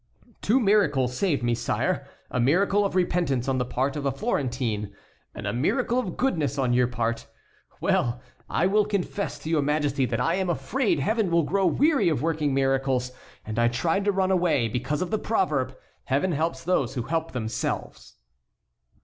[0.41, 2.07] "Two miracles saved me, sire.
[2.31, 4.95] A miracle of repentance on the part of the Florentine,
[5.35, 7.27] and a miracle of goodness on your part.
[7.79, 8.19] Well!
[8.49, 12.23] I will confess to your Majesty that I am afraid Heaven will grow weary of
[12.23, 13.11] working miracles,
[13.45, 17.33] and I tried to run away, because of the proverb: 'Heaven helps those who help
[17.33, 18.15] themselves.'"